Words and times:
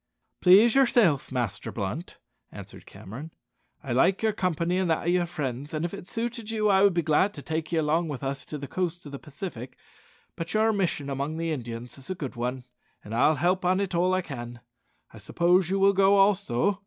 "Please 0.41 0.73
yourself, 0.73 1.31
Master 1.31 1.71
Blunt," 1.71 2.17
answered 2.51 2.87
Cameron. 2.87 3.31
"I 3.83 3.93
like 3.93 4.23
your 4.23 4.33
company 4.33 4.79
and 4.79 4.89
that 4.89 5.05
of 5.05 5.13
your 5.13 5.27
friends, 5.27 5.75
and 5.75 5.85
if 5.85 5.93
it 5.93 6.07
suited 6.07 6.49
you 6.49 6.69
I 6.69 6.81
would 6.81 6.95
be 6.95 7.03
glad 7.03 7.35
to 7.35 7.43
take 7.43 7.71
you 7.71 7.79
along 7.81 8.07
with 8.07 8.23
us 8.23 8.43
to 8.45 8.57
the 8.57 8.67
coast 8.67 9.05
of 9.05 9.11
the 9.11 9.19
Pacific; 9.19 9.77
but 10.35 10.55
your 10.55 10.73
mission 10.73 11.07
among 11.07 11.37
the 11.37 11.51
Indians 11.51 11.99
is 11.99 12.09
a 12.09 12.15
good 12.15 12.35
one, 12.35 12.63
and 13.03 13.13
I'll 13.13 13.35
help 13.35 13.63
it 13.63 13.93
on 13.95 14.01
all 14.01 14.15
I 14.15 14.21
can. 14.23 14.61
I 15.13 15.19
suppose 15.19 15.69
you 15.69 15.77
will 15.77 15.93
go 15.93 16.15
also?" 16.17 16.79